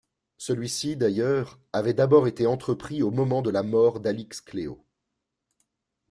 Celui-ci 0.39 0.97
d'ailleurs 0.97 1.59
avait 1.73 1.93
d'abord 1.93 2.25
été 2.27 2.47
entrepris 2.47 3.03
au 3.03 3.11
moment 3.11 3.43
de 3.43 3.51
la 3.51 3.61
mort 3.61 3.99
d'Alix 3.99 4.41
Cleo. 4.41 4.83